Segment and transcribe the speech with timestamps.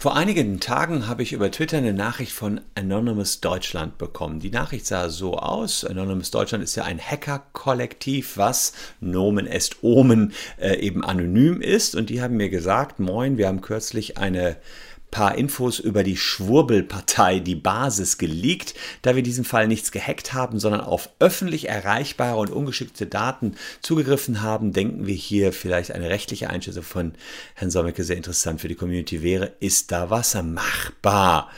[0.00, 4.38] Vor einigen Tagen habe ich über Twitter eine Nachricht von Anonymous Deutschland bekommen.
[4.38, 5.84] Die Nachricht sah so aus.
[5.84, 11.96] Anonymous Deutschland ist ja ein Hacker-Kollektiv, was Nomen est Omen äh, eben anonym ist.
[11.96, 14.58] Und die haben mir gesagt, moin, wir haben kürzlich eine
[15.10, 18.74] paar Infos über die Schwurbelpartei, die Basis, geleakt.
[19.02, 23.54] Da wir in diesem Fall nichts gehackt haben, sondern auf öffentlich erreichbare und ungeschickte Daten
[23.80, 27.12] zugegriffen haben, denken wir hier vielleicht eine rechtliche Einschätzung von
[27.54, 29.52] Herrn Sommecke sehr interessant für die Community wäre.
[29.60, 31.50] Ist da was machbar?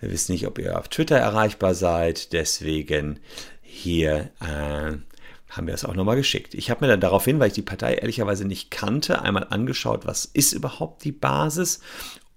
[0.00, 3.20] Wir wissen nicht, ob ihr auf Twitter erreichbar seid, deswegen
[3.62, 4.96] hier äh,
[5.50, 6.54] haben wir es auch nochmal geschickt.
[6.54, 10.24] Ich habe mir dann daraufhin, weil ich die Partei ehrlicherweise nicht kannte, einmal angeschaut, was
[10.24, 11.80] ist überhaupt die Basis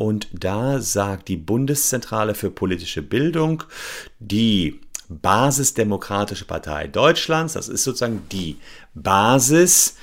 [0.02, 3.64] und da sagt die Bundeszentrale für politische Bildung,
[4.18, 4.80] die
[5.10, 8.58] Basisdemokratische Partei Deutschlands, das ist sozusagen die
[8.96, 9.98] Basis,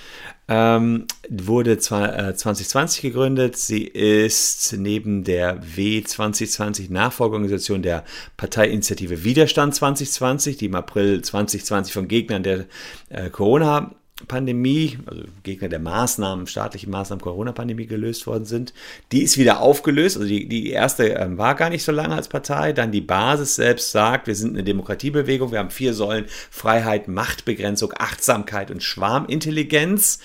[0.47, 3.57] ähm, wurde zwar, äh, 2020 gegründet.
[3.57, 8.05] Sie ist neben der W2020 Nachfolgeorganisation der
[8.37, 12.66] Parteiinitiative Widerstand 2020, die im April 2020 von Gegnern der
[13.09, 13.96] äh, Corona
[14.27, 18.74] Pandemie, also Gegner der Maßnahmen, staatlichen Maßnahmen, Corona-Pandemie gelöst worden sind.
[19.13, 20.16] Die ist wieder aufgelöst.
[20.16, 22.73] Also die, die erste ähm, war gar nicht so lange als Partei.
[22.73, 25.52] Dann die Basis selbst sagt, wir sind eine Demokratiebewegung.
[25.52, 30.19] Wir haben vier Säulen: Freiheit, Machtbegrenzung, Achtsamkeit und Schwarmintelligenz.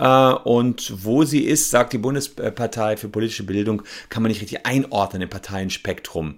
[0.00, 4.66] Äh, und wo sie ist, sagt die Bundespartei für politische Bildung, kann man nicht richtig
[4.66, 6.36] einordnen im Parteienspektrum.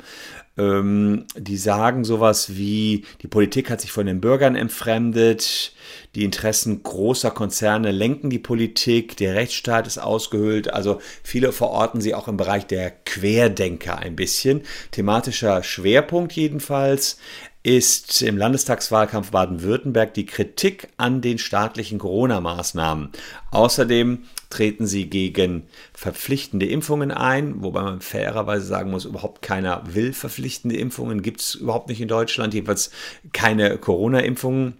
[0.58, 5.72] Ähm, die sagen sowas wie, die Politik hat sich von den Bürgern entfremdet,
[6.14, 12.14] die Interessen großer Konzerne lenken die Politik, der Rechtsstaat ist ausgehöhlt, also viele verorten sie
[12.14, 14.62] auch im Bereich der Querdenker ein bisschen.
[14.90, 17.16] Thematischer Schwerpunkt jedenfalls
[17.62, 23.10] ist im Landestagswahlkampf Baden-Württemberg die Kritik an den staatlichen Corona-Maßnahmen.
[23.52, 30.12] Außerdem treten sie gegen verpflichtende Impfungen ein, wobei man fairerweise sagen muss, überhaupt keiner will
[30.12, 32.90] verpflichtende Impfungen, gibt es überhaupt nicht in Deutschland, jedenfalls
[33.32, 34.74] keine Corona-Impfungen.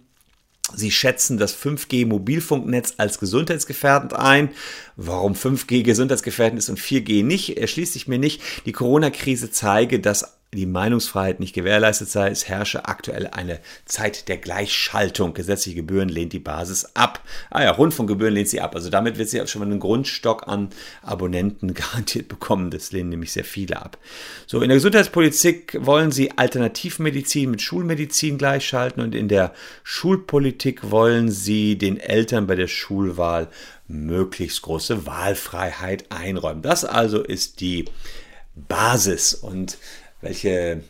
[0.75, 4.49] Sie schätzen das 5G-Mobilfunknetz als gesundheitsgefährdend ein.
[4.95, 8.41] Warum 5G gesundheitsgefährdend ist und 4G nicht, erschließt sich mir nicht.
[8.65, 12.29] Die Corona-Krise zeige, dass die Meinungsfreiheit nicht gewährleistet sei.
[12.29, 15.33] Es herrsche aktuell eine Zeit der Gleichschaltung.
[15.33, 17.21] Gesetzliche Gebühren lehnt die Basis ab.
[17.49, 18.75] Ah ja, Rundfunkgebühren lehnt sie ab.
[18.75, 20.69] Also damit wird sie auch schon mal einen Grundstock an
[21.01, 22.71] Abonnenten garantiert bekommen.
[22.71, 23.97] Das lehnen nämlich sehr viele ab.
[24.47, 29.53] So, in der Gesundheitspolitik wollen sie Alternativmedizin mit Schulmedizin gleichschalten und in der
[29.83, 33.49] Schulpolitik wollen sie den Eltern bei der Schulwahl
[33.87, 36.61] möglichst große Wahlfreiheit einräumen.
[36.61, 37.85] Das also ist die
[38.55, 39.77] Basis und
[40.23, 40.83] welche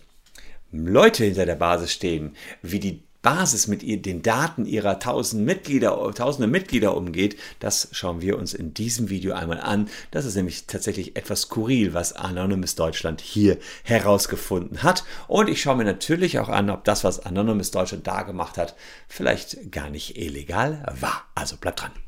[0.71, 6.47] Leute hinter der Basis stehen, wie die Basis mit den Daten ihrer tausend Mitglieder, tausende
[6.47, 9.89] Mitglieder umgeht, das schauen wir uns in diesem Video einmal an.
[10.11, 15.05] Das ist nämlich tatsächlich etwas skurril, was Anonymous Deutschland hier herausgefunden hat.
[15.29, 18.75] Und ich schaue mir natürlich auch an, ob das, was Anonymous Deutschland da gemacht hat,
[19.07, 21.23] vielleicht gar nicht illegal war.
[21.33, 22.02] Also bleibt dran.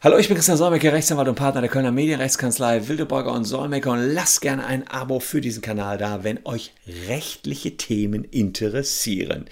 [0.00, 4.14] Hallo, ich bin Christian Solmecke, Rechtsanwalt und Partner der Kölner Medienrechtskanzlei Wildeborger und Solmecke und
[4.14, 6.72] lasst gerne ein Abo für diesen Kanal da, wenn euch
[7.08, 9.46] rechtliche Themen interessieren.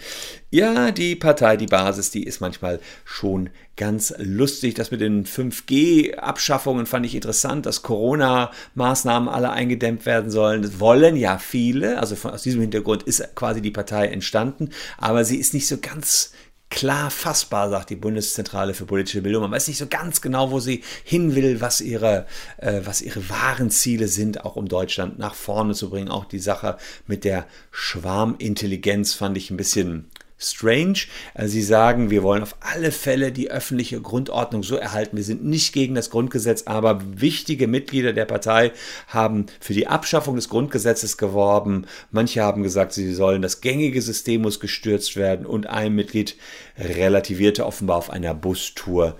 [0.50, 4.74] Ja, die Partei, die Basis, die ist manchmal schon ganz lustig.
[4.74, 10.62] Das mit den 5G-Abschaffungen fand ich interessant, dass Corona-Maßnahmen alle eingedämmt werden sollen.
[10.62, 11.98] Das wollen ja viele.
[11.98, 14.70] Also von, aus diesem Hintergrund ist quasi die Partei entstanden.
[14.96, 16.30] Aber sie ist nicht so ganz
[16.70, 19.42] klar fassbar, sagt die Bundeszentrale für politische Bildung.
[19.42, 22.26] Man weiß nicht so ganz genau, wo sie hin will, was ihre,
[22.58, 26.08] äh, was ihre wahren Ziele sind, auch um Deutschland nach vorne zu bringen.
[26.08, 26.76] Auch die Sache
[27.06, 31.06] mit der Schwarmintelligenz fand ich ein bisschen strange.
[31.34, 35.16] Äh, sie sagen, wir wollen auf alle Fälle die öffentliche Grundordnung so erhalten.
[35.16, 38.72] Wir sind nicht gegen das Grundgesetz, aber wichtige Mitglieder der Partei
[39.08, 41.86] haben für die Abschaffung des Grundgesetzes geworben.
[42.10, 46.36] Manche haben gesagt, sie sollen das gängige System muss gestürzt werden und ein Mitglied
[46.78, 49.16] relativierte offenbar auf einer Bustour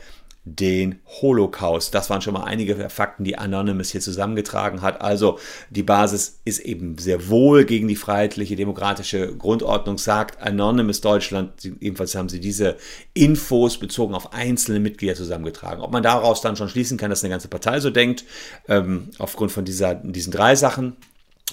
[0.49, 1.93] den Holocaust.
[1.93, 5.01] Das waren schon mal einige Fakten, die Anonymous hier zusammengetragen hat.
[5.01, 5.41] Also
[5.71, 11.65] die Basis ist eben sehr wohl gegen die freiheitliche demokratische Grundordnung, sagt Anonymous Deutschland.
[11.81, 12.77] Jedenfalls haben sie diese
[13.13, 15.83] Infos bezogen auf einzelne Mitglieder zusammengetragen.
[15.83, 18.25] Ob man daraus dann schon schließen kann, dass eine ganze Partei so denkt,
[18.69, 20.97] ähm, aufgrund von dieser, diesen drei Sachen,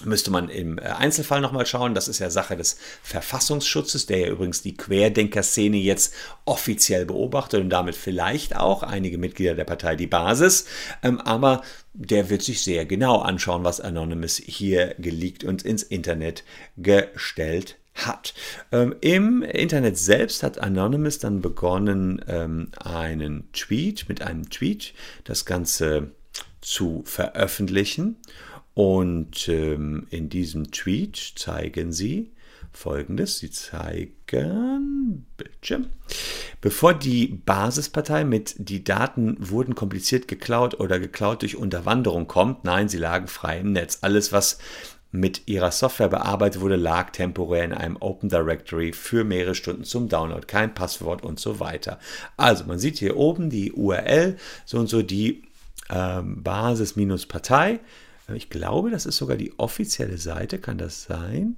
[0.02, 1.94] müsste man im äh, Einzelfall nochmal schauen.
[1.94, 6.14] Das ist ja Sache des Verfassungsschutzes, der ja übrigens die Querdenker-Szene jetzt
[6.44, 10.66] offiziell beobachtet und damit vielleicht auch einige Mitglieder der Partei die Basis.
[11.02, 11.62] Ähm, aber
[11.92, 16.42] der wird sich sehr genau anschauen, was Anonymous hier geleakt und ins Internet
[16.76, 18.34] gestellt hat.
[18.72, 24.92] Ähm, Im Internet selbst hat Anonymous dann begonnen, ähm, einen Tweet, mit einem Tweet
[25.22, 26.10] das Ganze
[26.60, 28.16] zu veröffentlichen.
[28.74, 32.32] Und ähm, in diesem Tweet zeigen sie
[32.72, 33.38] folgendes.
[33.38, 35.86] Sie zeigen Bildschirm.
[36.60, 42.88] Bevor die Basispartei mit die Daten wurden kompliziert geklaut oder geklaut durch Unterwanderung kommt, nein,
[42.88, 43.98] sie lagen frei im Netz.
[44.02, 44.58] Alles, was
[45.12, 50.08] mit ihrer Software bearbeitet wurde, lag temporär in einem Open Directory für mehrere Stunden zum
[50.08, 52.00] Download, kein Passwort und so weiter.
[52.36, 55.44] Also man sieht hier oben die URL, so und so die
[55.88, 57.78] ähm, Basis-Partei.
[58.32, 61.56] Ich glaube, das ist sogar die offizielle Seite, kann das sein?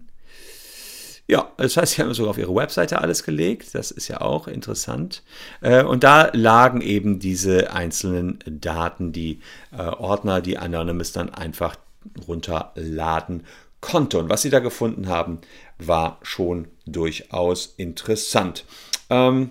[1.28, 3.74] Ja, das heißt, sie haben sogar auf ihre Webseite alles gelegt.
[3.74, 5.22] Das ist ja auch interessant.
[5.60, 9.40] Äh, und da lagen eben diese einzelnen Daten, die
[9.76, 11.76] äh, Ordner, die Anonymous dann einfach
[12.28, 13.44] runterladen
[13.80, 14.18] konnte.
[14.18, 15.40] Und was sie da gefunden haben,
[15.78, 18.64] war schon durchaus interessant.
[19.10, 19.50] Ähm,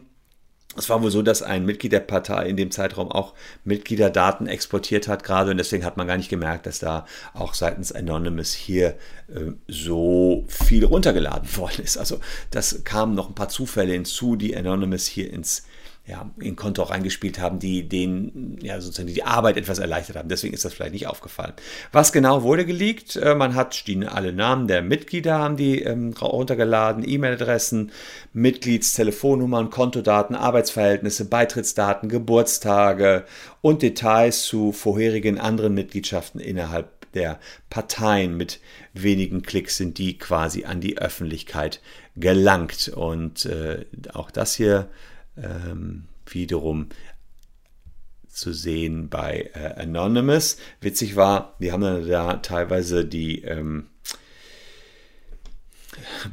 [0.77, 3.33] es war wohl so, dass ein Mitglied der Partei in dem Zeitraum auch
[3.63, 7.91] Mitgliederdaten exportiert hat, gerade und deswegen hat man gar nicht gemerkt, dass da auch seitens
[7.91, 11.97] Anonymous hier äh, so viel runtergeladen worden ist.
[11.97, 12.19] Also
[12.51, 15.65] das kamen noch ein paar Zufälle hinzu, die Anonymous hier ins
[16.07, 20.29] ja, in Konto auch reingespielt haben, die den, ja, sozusagen die Arbeit etwas erleichtert haben.
[20.29, 21.53] Deswegen ist das vielleicht nicht aufgefallen.
[21.91, 23.15] Was genau wurde geleakt?
[23.15, 27.91] Äh, man hat stehen alle Namen der Mitglieder, haben die ähm, runtergeladen, E-Mail-Adressen,
[28.33, 33.25] Mitgliedstelefonnummern, Kontodaten, Arbeitsverhältnisse, Beitrittsdaten, Geburtstage
[33.61, 37.39] und Details zu vorherigen anderen Mitgliedschaften innerhalb der
[37.71, 38.37] Parteien.
[38.37, 38.59] Mit
[38.93, 41.81] wenigen Klicks sind die quasi an die Öffentlichkeit
[42.15, 42.89] gelangt.
[42.89, 44.89] Und äh, auch das hier
[45.37, 46.89] ähm, wiederum
[48.29, 50.57] zu sehen bei äh, Anonymous.
[50.81, 53.87] Witzig war, die haben dann da teilweise die ähm,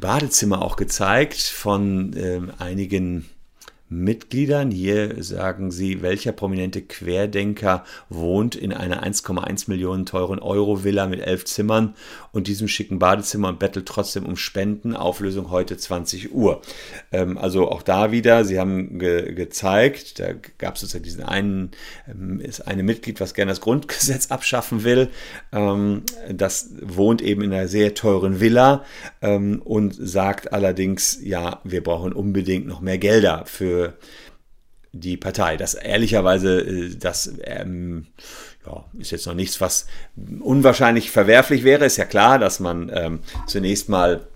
[0.01, 3.29] Badezimmer auch gezeigt von ähm, einigen
[3.93, 4.71] Mitgliedern.
[4.71, 11.45] Hier sagen sie, welcher prominente Querdenker wohnt in einer 1,1 Millionen teuren Euro-Villa mit elf
[11.45, 11.95] Zimmern
[12.33, 14.97] und diesem schicken Badezimmer und bettelt trotzdem um Spenden.
[14.97, 16.63] Auflösung heute 20 Uhr.
[17.13, 21.71] Ähm, also auch da wieder, sie haben ge gezeigt, da gab es sozusagen diesen einen,
[22.09, 25.09] ähm, ist eine Mitglied, was gerne das Grundgesetz abschaffen will.
[25.53, 26.03] Ähm,
[26.33, 28.85] das wohnt eben in einer sehr teuren Villa
[29.21, 33.82] ähm, und sagt allerdings, ja, wir brauchen unbedingt noch mehr Gelder für
[34.93, 35.57] die Partei.
[35.57, 38.07] Das ehrlicherweise, äh, das ähm,
[38.67, 39.87] ja, ist jetzt noch nichts, was
[40.41, 41.87] unwahrscheinlich verwerflich wäre.
[41.87, 44.27] Ist ja klar, dass man ähm, zunächst mal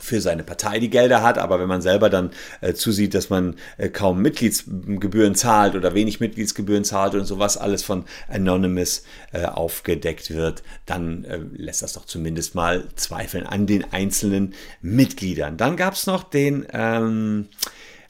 [0.00, 2.30] für seine Partei die Gelder hat, aber wenn man selber dann
[2.60, 7.82] äh, zusieht, dass man äh, kaum Mitgliedsgebühren zahlt oder wenig Mitgliedsgebühren zahlt und sowas alles
[7.82, 9.02] von Anonymous
[9.32, 15.56] äh, aufgedeckt wird, dann äh, lässt das doch zumindest mal zweifeln an den einzelnen Mitgliedern.
[15.56, 17.48] Dann gab es noch den ähm,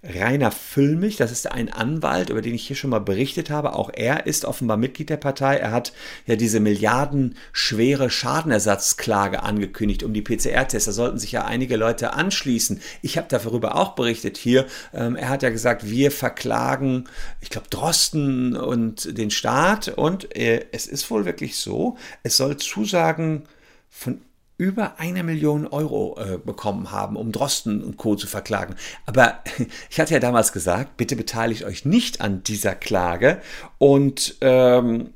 [0.04, 3.72] Rainer Füllmich, das ist ein Anwalt, über den ich hier schon mal berichtet habe.
[3.72, 5.56] Auch er ist offenbar Mitglied der Partei.
[5.56, 5.92] Er hat
[6.24, 10.86] ja diese milliardenschwere Schadenersatzklage angekündigt um die PCR-Tests.
[10.86, 12.80] Da sollten sich ja einige Leute anschließen.
[13.02, 14.66] Ich habe darüber auch berichtet hier.
[14.94, 17.08] Ähm, er hat ja gesagt, wir verklagen,
[17.40, 19.88] ich glaube, Drosten und den Staat.
[19.88, 23.48] Und äh, es ist wohl wirklich so, es soll Zusagen
[23.90, 24.20] von
[24.58, 28.16] über eine Million Euro äh, bekommen haben, um Drosten und Co.
[28.16, 28.74] zu verklagen.
[29.06, 29.38] Aber
[29.88, 33.40] ich hatte ja damals gesagt, bitte beteiligt euch nicht an dieser Klage.
[33.78, 35.14] Und ähm,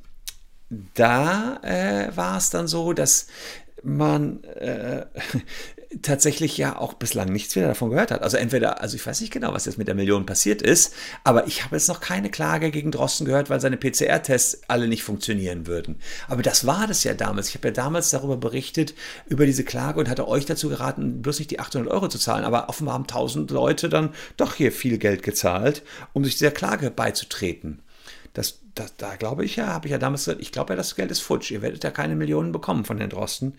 [0.94, 3.26] da äh, war es dann so, dass
[3.82, 5.06] man äh,
[6.00, 8.22] tatsächlich ja auch bislang nichts wieder davon gehört hat.
[8.22, 10.94] Also entweder, also ich weiß nicht genau, was jetzt mit der Million passiert ist,
[11.24, 15.02] aber ich habe jetzt noch keine Klage gegen Drosten gehört, weil seine PCR-Tests alle nicht
[15.02, 15.96] funktionieren würden.
[16.28, 17.48] Aber das war das ja damals.
[17.48, 18.94] Ich habe ja damals darüber berichtet,
[19.26, 22.44] über diese Klage und hatte euch dazu geraten, bloß nicht die 800 Euro zu zahlen.
[22.44, 25.82] Aber offenbar haben 1000 Leute dann doch hier viel Geld gezahlt,
[26.12, 27.82] um sich dieser Klage beizutreten
[28.34, 30.96] das, das, da glaube ich ja, habe ich ja damals gesagt, ich glaube ja, das
[30.96, 31.50] Geld ist futsch.
[31.50, 33.54] Ihr werdet ja keine Millionen bekommen von Herrn Drosten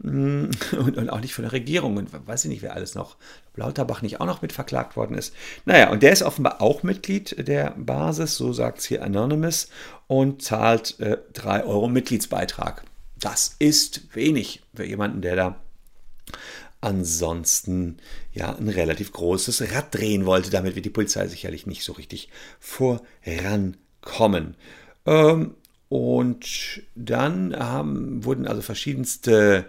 [0.00, 3.16] mm, und, und, auch nicht von der Regierung und weiß ich nicht, wer alles noch,
[3.54, 5.34] Lauterbach nicht auch noch mit verklagt worden ist.
[5.64, 9.68] Naja, und der ist offenbar auch Mitglied der Basis, so sagt es hier Anonymous,
[10.08, 12.82] und zahlt äh, 3 Euro Mitgliedsbeitrag.
[13.20, 15.60] Das ist wenig für jemanden, der da
[16.80, 17.98] ansonsten
[18.32, 20.50] ja ein relativ großes Rad drehen wollte.
[20.50, 22.28] Damit wird die Polizei sicherlich nicht so richtig
[22.60, 24.54] voran kommen.
[25.04, 25.54] Ähm,
[25.90, 29.66] und dann haben, wurden also verschiedenste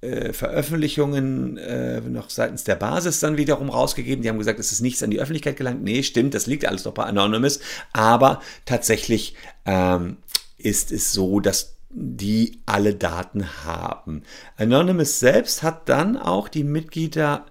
[0.00, 4.22] äh, Veröffentlichungen äh, noch seitens der Basis dann wiederum rausgegeben.
[4.22, 5.82] Die haben gesagt, es ist nichts an die Öffentlichkeit gelangt.
[5.82, 7.60] Nee, stimmt, das liegt alles noch bei Anonymous.
[7.92, 10.18] Aber tatsächlich ähm,
[10.58, 14.22] ist es so, dass die alle Daten haben.
[14.58, 17.46] Anonymous selbst hat dann auch die Mitglieder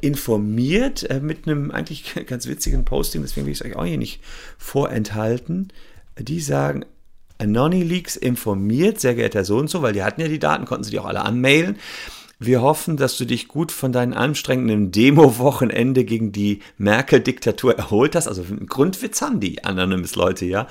[0.00, 3.98] informiert äh, mit einem eigentlich ganz witzigen Posting, deswegen will ich es euch auch hier
[3.98, 4.20] nicht
[4.58, 5.68] vorenthalten.
[6.18, 6.84] Die sagen,
[7.38, 10.90] AnonyLeaks informiert, sehr geehrter so und so, weil die hatten ja die Daten, konnten sie
[10.90, 11.76] die auch alle anmailen.
[12.40, 18.28] Wir hoffen, dass du dich gut von deinem anstrengenden Demo-Wochenende gegen die Merkel-Diktatur erholt hast.
[18.28, 20.68] Also einen Grundwitz haben die Anonymous-Leute, ja.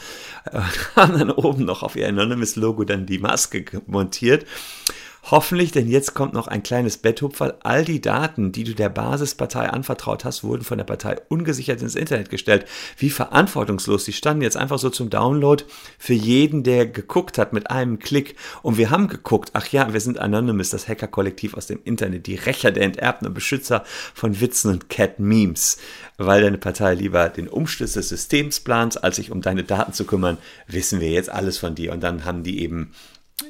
[0.96, 4.46] Haben dann oben noch auf ihr Anonymous-Logo dann die Maske montiert.
[5.29, 7.55] Hoffentlich, denn jetzt kommt noch ein kleines Betthupferl.
[7.62, 11.96] All die Daten, die du der Basispartei anvertraut hast, wurden von der Partei ungesichert ins
[11.96, 12.65] Internet gestellt.
[12.98, 14.05] Wie verantwortungslos.
[14.05, 15.65] Die standen jetzt einfach so zum Download
[16.00, 18.38] für jeden, der geguckt hat mit einem Klick.
[18.62, 22.36] Und wir haben geguckt, ach ja, wir sind Anonymous, das Hacker-Kollektiv aus dem Internet, die
[22.36, 25.77] Rächer der Enterbten und Beschützer von Witzen und Cat-Memes.
[26.15, 30.05] Weil deine Partei lieber den Umsturz des Systems plant, als sich um deine Daten zu
[30.05, 31.91] kümmern, wissen wir jetzt alles von dir.
[31.91, 32.93] Und dann haben die eben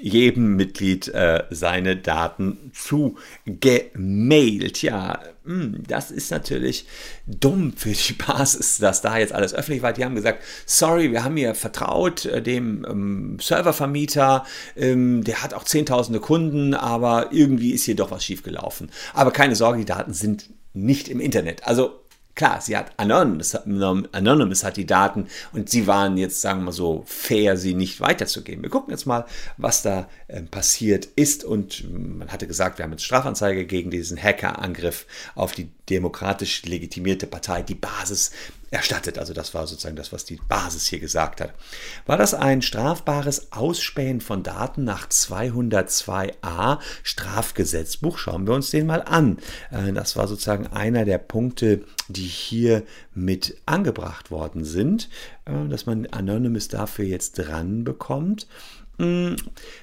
[0.01, 4.82] jedem Mitglied äh, seine Daten zugemailt.
[4.82, 6.86] Ja, mh, hm, das ist natürlich
[7.25, 9.94] dumm für die Basis, dass da jetzt alles öffentlich war.
[9.94, 15.53] Die haben gesagt, sorry, wir haben hier vertraut äh, dem ähm, Serververmieter, ähm, der hat
[15.53, 18.91] auch zehntausende Kunden, aber irgendwie ist hier doch was schiefgelaufen.
[19.13, 21.65] Aber keine Sorge, die Daten sind nicht im Internet.
[21.65, 22.01] Also
[22.38, 26.72] Klar, sie hat Anonymous, Anonymous hat die Daten und sie waren jetzt, sagen wir mal
[26.72, 28.62] so, fair, sie nicht weiterzugeben.
[28.62, 29.25] Wir gucken jetzt mal,
[29.58, 34.22] was da äh, passiert ist und man hatte gesagt, wir haben jetzt Strafanzeige gegen diesen
[34.22, 38.29] Hackerangriff auf die demokratisch legitimierte Partei, die Basis
[38.71, 39.17] erstattet.
[39.17, 41.53] Also das war sozusagen das, was die Basis hier gesagt hat.
[42.05, 48.17] War das ein strafbares Ausspähen von Daten nach 202a Strafgesetzbuch?
[48.17, 49.38] Schauen wir uns den mal an.
[49.71, 52.83] Äh, das war sozusagen einer der Punkte, die hier
[53.13, 55.09] mit angebracht worden sind,
[55.45, 58.47] äh, dass man Anonymous dafür jetzt dran bekommt.
[59.00, 59.36] Hm,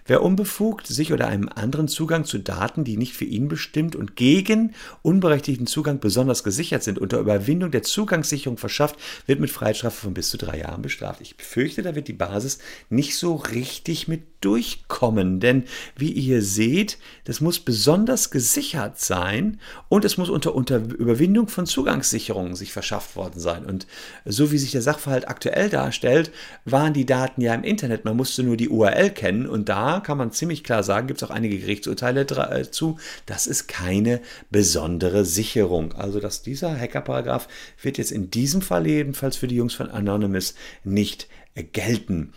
[0.06, 4.16] wer unbefugt sich oder einem anderen Zugang zu Daten, die nicht für ihn bestimmt und
[4.16, 10.14] gegen unberechtigten Zugang besonders gesichert sind, unter Überwindung der Zugangssicherung verschafft, wird mit Freiheitsstrafe von
[10.14, 11.20] bis zu drei Jahren bestraft.
[11.20, 12.58] Ich befürchte, da wird die Basis
[12.90, 15.64] nicht so richtig mit durchkommen, denn
[15.96, 21.66] wie ihr seht, das muss besonders gesichert sein und es muss unter, unter Überwindung von
[21.66, 23.64] Zugangssicherungen sich verschafft worden sein.
[23.64, 23.86] Und
[24.24, 26.30] so wie sich der Sachverhalt aktuell darstellt,
[26.64, 28.04] waren die Daten ja im Internet.
[28.04, 31.28] Man musste nur die URL kennen und da kann man ziemlich klar sagen, gibt es
[31.28, 34.20] auch einige Gerichtsurteile äh, zu, das ist keine
[34.50, 35.92] besondere Sicherung.
[35.94, 37.48] Also dass dieser Hackerparagraph
[37.82, 42.32] wird jetzt in diesem Fall jedenfalls für die Jungs von Anonymous nicht gelten.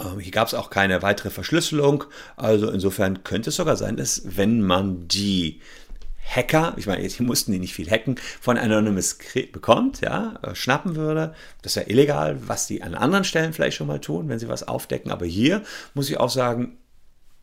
[0.00, 2.04] Ähm, hier gab es auch keine weitere Verschlüsselung.
[2.36, 5.60] Also insofern könnte es sogar sein, dass wenn man die
[6.26, 9.18] Hacker, ich meine, hier mussten die nicht viel hacken, von Anonymous
[9.52, 11.34] bekommt, ja, äh, schnappen würde.
[11.62, 14.48] Das ist ja illegal, was die an anderen Stellen vielleicht schon mal tun, wenn sie
[14.48, 15.10] was aufdecken.
[15.10, 15.62] Aber hier
[15.94, 16.78] muss ich auch sagen,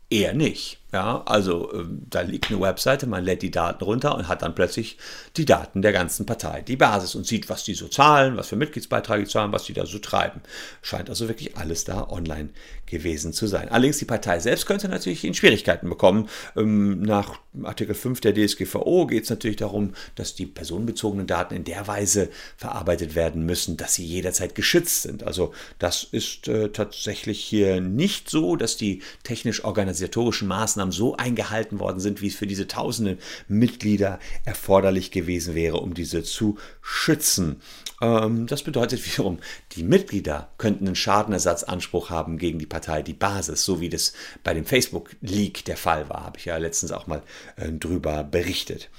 [0.09, 0.82] eher nicht.
[0.93, 4.53] Ja, also äh, da liegt eine Webseite, man lädt die Daten runter und hat dann
[4.53, 4.99] plötzlich
[5.35, 8.57] die Daten der ganzen Partei, die Basis und sieht, was die so zahlen, was für
[8.57, 10.41] Mitgliedsbeiträge zahlen, was die da so treiben.
[10.83, 12.49] Scheint also wirklich alles da online
[12.85, 13.69] gewesen zu sein.
[13.69, 16.29] Allerdings die Partei selbst könnte natürlich in Schwierigkeiten bekommen.
[16.55, 21.63] Ähm, nach Artikel 5 der DSGVO geht es natürlich darum, dass die personenbezogenen Daten in
[21.63, 25.23] der Weise verarbeitet werden müssen, dass sie jederzeit geschützt sind.
[25.23, 31.79] Also das ist äh, tatsächlich hier nicht so, dass die technisch-organisatorischen Maßnahmen Maßnahmen so eingehalten
[31.79, 37.61] worden sind, wie es für diese tausenden Mitglieder erforderlich gewesen wäre, um diese zu schützen.
[38.01, 39.39] Ähm, das bedeutet wiederum,
[39.73, 44.13] die Mitglieder könnten einen Schadenersatzanspruch haben gegen die Partei, die Basis, so wie das
[44.43, 47.23] bei dem Facebook-Leak der Fall war, habe ich ja letztens auch mal
[47.55, 48.89] äh, drüber berichtet.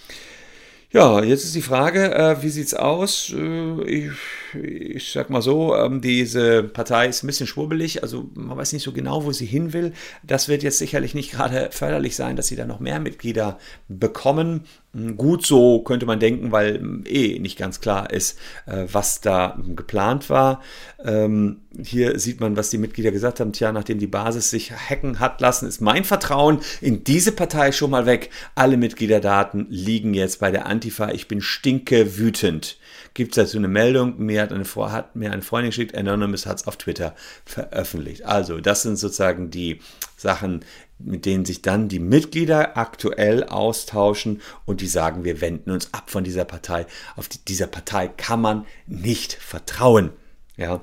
[0.94, 3.34] Ja, jetzt ist die Frage, äh, wie es aus?
[3.36, 4.12] Äh, ich,
[4.54, 8.84] ich sag mal so, ähm, diese Partei ist ein bisschen schwurbelig, also man weiß nicht
[8.84, 9.92] so genau, wo sie hin will.
[10.22, 13.58] Das wird jetzt sicherlich nicht gerade förderlich sein, dass sie da noch mehr Mitglieder
[13.88, 14.66] bekommen.
[14.94, 19.20] Hm, gut so könnte man denken, weil hm, eh nicht ganz klar ist, äh, was
[19.20, 20.62] da geplant war.
[21.04, 23.52] Ähm, hier sieht man, was die Mitglieder gesagt haben.
[23.52, 27.90] Tja, nachdem die Basis sich hacken hat lassen, ist mein Vertrauen in diese Partei schon
[27.90, 28.30] mal weg.
[28.54, 31.10] Alle Mitgliederdaten liegen jetzt bei der Antifa.
[31.10, 32.78] Ich bin stinke wütend.
[33.14, 34.18] Gibt es dazu eine Meldung?
[34.18, 38.24] Mir hat, eine, hat mir eine Freundin geschickt, Anonymous hat es auf Twitter veröffentlicht.
[38.24, 39.80] Also, das sind sozusagen die
[40.16, 40.64] Sachen,
[41.04, 46.10] mit denen sich dann die Mitglieder aktuell austauschen und die sagen, wir wenden uns ab
[46.10, 46.86] von dieser Partei.
[47.16, 50.10] Auf die, dieser Partei kann man nicht vertrauen.
[50.56, 50.82] Ja,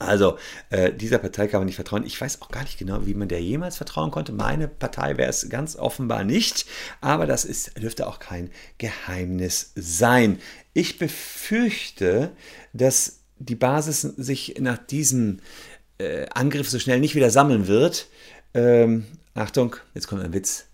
[0.00, 0.38] also
[0.70, 2.06] äh, dieser Partei kann man nicht vertrauen.
[2.06, 4.32] Ich weiß auch gar nicht genau, wie man der jemals vertrauen konnte.
[4.32, 6.64] Meine Partei wäre es ganz offenbar nicht,
[7.02, 10.38] aber das ist, dürfte auch kein Geheimnis sein.
[10.72, 12.30] Ich befürchte,
[12.72, 15.40] dass die Basis sich nach diesem
[15.98, 18.08] äh, Angriff so schnell nicht wieder sammeln wird.
[18.54, 20.66] Ähm, Achtung, jetzt kommt ein Witz.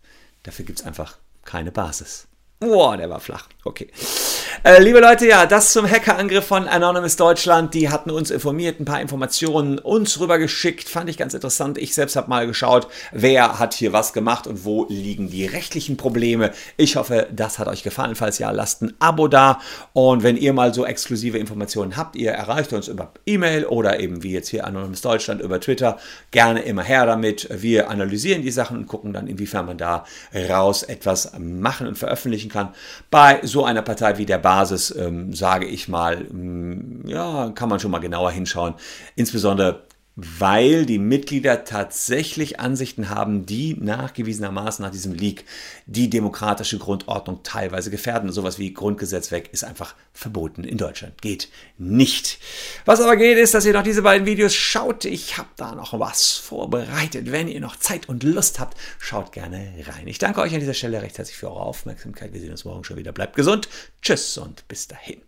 [0.42, 2.26] Dafür gibt es einfach keine Basis.
[2.60, 3.48] Boah, der war flach.
[3.64, 3.90] Okay.
[4.62, 7.74] Äh, liebe Leute, ja, das zum Hackerangriff von Anonymous Deutschland.
[7.74, 10.88] Die hatten uns informiert, ein paar Informationen uns rübergeschickt.
[10.88, 11.76] Fand ich ganz interessant.
[11.78, 15.96] Ich selbst habe mal geschaut, wer hat hier was gemacht und wo liegen die rechtlichen
[15.96, 16.52] Probleme.
[16.78, 18.14] Ich hoffe, das hat euch gefallen.
[18.14, 19.60] Falls ja, lasst ein Abo da.
[19.92, 24.22] Und wenn ihr mal so exklusive Informationen habt, ihr erreicht uns über E-Mail oder eben
[24.22, 25.98] wie jetzt hier Anonymous Deutschland über Twitter.
[26.30, 27.48] Gerne immer her damit.
[27.50, 30.04] Wir analysieren die Sachen und gucken dann, inwiefern man da
[30.48, 32.70] raus etwas machen und veröffentlichen kann.
[33.10, 37.80] Bei so einer Partei wie der Basis, ähm, sage ich mal, ähm, ja, kann man
[37.80, 38.74] schon mal genauer hinschauen.
[39.16, 39.82] Insbesondere
[40.16, 45.44] weil die Mitglieder tatsächlich Ansichten haben, die nachgewiesenermaßen nach diesem Leak
[45.84, 48.32] die demokratische Grundordnung teilweise gefährden.
[48.32, 51.20] Sowas wie Grundgesetz weg ist einfach verboten in Deutschland.
[51.20, 52.38] Geht nicht.
[52.86, 55.04] Was aber geht, ist, dass ihr noch diese beiden Videos schaut.
[55.04, 57.30] Ich habe da noch was vorbereitet.
[57.30, 60.08] Wenn ihr noch Zeit und Lust habt, schaut gerne rein.
[60.08, 62.32] Ich danke euch an dieser Stelle recht herzlich für eure Aufmerksamkeit.
[62.32, 63.12] Wir sehen uns morgen schon wieder.
[63.12, 63.68] Bleibt gesund.
[64.00, 65.20] Tschüss und bis dahin.